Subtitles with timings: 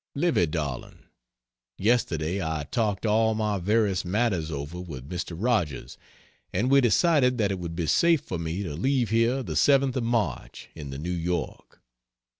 [0.15, 1.03] Livy darling,
[1.77, 5.37] Yesterday I talked all my various matters over with Mr.
[5.39, 5.95] Rogers
[6.51, 9.95] and we decided that it would be safe for me to leave here the 7th
[9.97, 11.83] of March, in the New York.